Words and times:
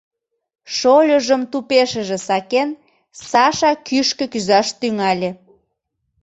Шольыжым 0.77 1.41
тупешыже 1.51 2.17
сакен, 2.27 2.69
Саша 3.29 3.71
кӱшкӧ 3.87 4.25
кӱзаш 4.33 4.67
тӱҥале. 4.79 5.29